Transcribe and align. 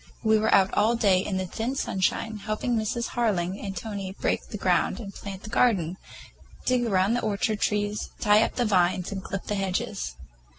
We 0.23 0.39
were 0.39 0.51
out 0.51 0.73
all 0.73 0.95
day 0.95 1.19
in 1.23 1.37
the 1.37 1.45
thin 1.45 1.75
sunshine, 1.75 2.37
helping 2.37 2.75
Mrs. 2.75 3.09
Harling 3.09 3.63
and 3.63 3.77
Tony 3.77 4.13
break 4.19 4.47
the 4.47 4.57
ground 4.57 4.99
and 4.99 5.13
plant 5.13 5.43
the 5.43 5.49
garden, 5.51 5.97
dig 6.65 6.87
around 6.87 7.13
the 7.13 7.21
orchard 7.21 7.59
trees, 7.59 8.09
tie 8.19 8.41
up 8.41 8.57
vines 8.57 9.11
and 9.11 9.23
clip 9.23 9.43
the 9.45 9.53
hedges. 9.53 10.15